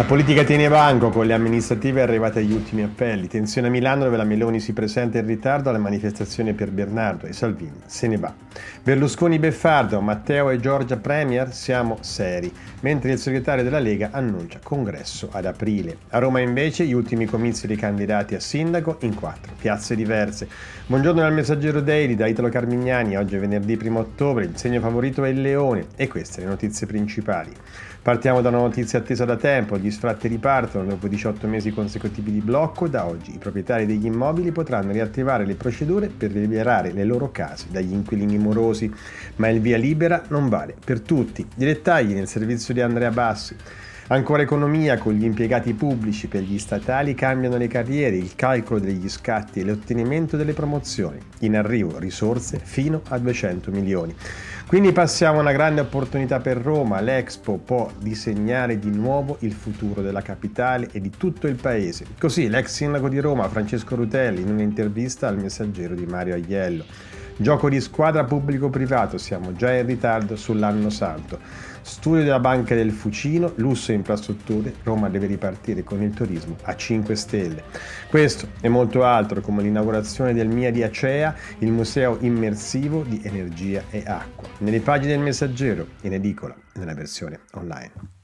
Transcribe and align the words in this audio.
La 0.00 0.06
politica 0.06 0.44
tiene 0.44 0.70
banco, 0.70 1.10
con 1.10 1.26
le 1.26 1.34
amministrative 1.34 2.00
arrivate 2.00 2.38
agli 2.38 2.52
ultimi 2.52 2.82
appelli. 2.82 3.28
Tensione 3.28 3.66
a 3.66 3.70
Milano 3.70 4.04
dove 4.04 4.16
la 4.16 4.24
Meloni 4.24 4.58
si 4.58 4.72
presenta 4.72 5.18
in 5.18 5.26
ritardo 5.26 5.68
alle 5.68 5.76
manifestazioni 5.76 6.54
per 6.54 6.70
Bernardo 6.70 7.26
e 7.26 7.34
Salvini 7.34 7.82
se 7.84 8.08
ne 8.08 8.16
va. 8.16 8.32
Berlusconi 8.82 9.38
beffardo, 9.38 10.00
Matteo 10.00 10.48
e 10.48 10.58
Giorgia 10.58 10.96
Premier, 10.96 11.52
siamo 11.52 11.98
seri, 12.00 12.50
mentre 12.80 13.12
il 13.12 13.18
segretario 13.18 13.62
della 13.62 13.78
Lega 13.78 14.08
annuncia 14.10 14.58
congresso 14.62 15.28
ad 15.30 15.44
aprile. 15.44 15.98
A 16.08 16.18
Roma 16.18 16.40
invece 16.40 16.86
gli 16.86 16.94
ultimi 16.94 17.26
comizi 17.26 17.66
dei 17.66 17.76
candidati 17.76 18.34
a 18.34 18.40
sindaco 18.40 18.96
in 19.02 19.14
quattro 19.14 19.52
piazze 19.60 19.94
diverse. 19.94 20.48
Buongiorno 20.86 21.20
dal 21.20 21.34
Messaggero 21.34 21.82
Daily 21.82 22.14
da 22.14 22.26
Italo 22.26 22.48
Carmignani, 22.48 23.16
oggi 23.16 23.36
è 23.36 23.38
venerdì 23.38 23.78
1 23.80 23.98
ottobre, 23.98 24.44
il 24.44 24.56
segno 24.56 24.80
favorito 24.80 25.22
è 25.22 25.28
il 25.28 25.42
leone 25.42 25.88
e 25.96 26.08
queste 26.08 26.40
le 26.40 26.46
notizie 26.46 26.86
principali. 26.86 27.52
Partiamo 28.02 28.40
da 28.40 28.48
una 28.48 28.60
notizia 28.60 28.98
attesa 28.98 29.26
da 29.26 29.36
tempo, 29.36 29.76
gli 29.76 29.90
sfratti 29.90 30.26
ripartono 30.26 30.86
dopo 30.86 31.06
18 31.06 31.46
mesi 31.46 31.70
consecutivi 31.70 32.32
di 32.32 32.40
blocco, 32.40 32.88
da 32.88 33.04
oggi 33.04 33.34
i 33.34 33.38
proprietari 33.38 33.84
degli 33.84 34.06
immobili 34.06 34.50
potranno 34.50 34.92
riattivare 34.92 35.44
le 35.44 35.54
procedure 35.54 36.08
per 36.08 36.30
liberare 36.32 36.92
le 36.92 37.04
loro 37.04 37.30
case 37.30 37.66
dagli 37.70 37.92
inquilini 37.92 38.38
morosi, 38.38 38.90
ma 39.36 39.48
il 39.48 39.60
via 39.60 39.76
libera 39.76 40.22
non 40.28 40.48
vale 40.48 40.74
per 40.82 41.00
tutti. 41.00 41.42
I 41.42 41.64
dettagli 41.66 42.14
nel 42.14 42.26
servizio 42.26 42.72
di 42.72 42.80
Andrea 42.80 43.10
Bassi. 43.10 43.54
Ancora 44.12 44.42
economia, 44.42 44.98
con 44.98 45.12
gli 45.12 45.22
impiegati 45.22 45.72
pubblici 45.72 46.26
per 46.26 46.42
gli 46.42 46.58
statali 46.58 47.14
cambiano 47.14 47.56
le 47.56 47.68
carriere, 47.68 48.16
il 48.16 48.34
calcolo 48.34 48.80
degli 48.80 49.08
scatti 49.08 49.60
e 49.60 49.64
l'ottenimento 49.64 50.36
delle 50.36 50.52
promozioni. 50.52 51.20
In 51.40 51.54
arrivo 51.54 51.96
risorse 52.00 52.60
fino 52.60 53.02
a 53.06 53.18
200 53.18 53.70
milioni. 53.70 54.12
Quindi 54.66 54.90
passiamo 54.90 55.38
a 55.38 55.42
una 55.42 55.52
grande 55.52 55.82
opportunità 55.82 56.40
per 56.40 56.56
Roma. 56.56 57.00
L'Expo 57.00 57.58
può 57.58 57.88
disegnare 58.00 58.80
di 58.80 58.90
nuovo 58.90 59.36
il 59.42 59.52
futuro 59.52 60.02
della 60.02 60.22
capitale 60.22 60.88
e 60.90 61.00
di 61.00 61.10
tutto 61.10 61.46
il 61.46 61.54
paese. 61.54 62.06
Così 62.18 62.48
l'ex 62.48 62.66
sindaco 62.66 63.08
di 63.08 63.20
Roma, 63.20 63.48
Francesco 63.48 63.94
Rutelli, 63.94 64.40
in 64.40 64.50
un'intervista 64.50 65.28
al 65.28 65.38
messaggero 65.38 65.94
di 65.94 66.06
Mario 66.06 66.34
Aiello. 66.34 66.84
Gioco 67.40 67.70
di 67.70 67.80
squadra 67.80 68.24
pubblico-privato, 68.24 69.16
siamo 69.16 69.54
già 69.54 69.72
in 69.72 69.86
ritardo 69.86 70.36
sull'anno 70.36 70.90
santo. 70.90 71.38
Studio 71.80 72.22
della 72.22 72.38
Banca 72.38 72.74
del 72.74 72.90
Fucino, 72.90 73.54
lusso 73.54 73.92
e 73.92 73.94
infrastrutture, 73.94 74.74
Roma 74.82 75.08
deve 75.08 75.26
ripartire 75.26 75.82
con 75.82 76.02
il 76.02 76.12
turismo 76.12 76.58
a 76.64 76.76
5 76.76 77.14
stelle. 77.14 77.62
Questo 78.10 78.48
e 78.60 78.68
molto 78.68 79.04
altro 79.04 79.40
come 79.40 79.62
l'inaugurazione 79.62 80.34
del 80.34 80.48
MIA 80.48 80.70
di 80.70 80.82
Acea, 80.82 81.34
il 81.60 81.72
museo 81.72 82.18
immersivo 82.20 83.04
di 83.04 83.22
energia 83.24 83.84
e 83.88 84.02
acqua. 84.06 84.46
Nelle 84.58 84.80
pagine 84.80 85.14
del 85.14 85.22
messaggero, 85.22 85.86
in 86.02 86.12
edicola 86.12 86.54
nella 86.74 86.92
versione 86.92 87.40
online. 87.52 88.19